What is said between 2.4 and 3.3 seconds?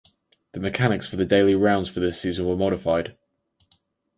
were modified.